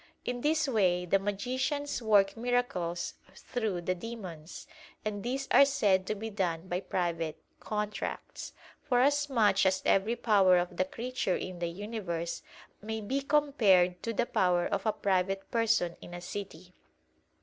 In 0.25 0.41
this 0.41 0.67
way 0.67 1.05
the 1.05 1.19
magicians 1.19 2.01
work 2.01 2.35
miracles 2.35 3.13
through 3.35 3.81
the 3.81 3.93
demons; 3.93 4.65
and 5.05 5.21
these 5.21 5.47
are 5.51 5.63
said 5.63 6.07
to 6.07 6.15
be 6.15 6.31
done 6.31 6.67
by 6.67 6.79
"private 6.79 7.37
contracts," 7.59 8.51
forasmuch 8.81 9.63
as 9.63 9.83
every 9.85 10.15
power 10.15 10.57
of 10.57 10.77
the 10.77 10.85
creature, 10.85 11.35
in 11.35 11.59
the 11.59 11.69
universe, 11.69 12.41
may 12.81 12.99
be 12.99 13.21
compared 13.21 14.01
to 14.01 14.11
the 14.11 14.25
power 14.25 14.65
of 14.65 14.87
a 14.87 14.91
private 14.91 15.51
person 15.51 15.95
in 16.01 16.15
a 16.15 16.21
city. 16.21 16.73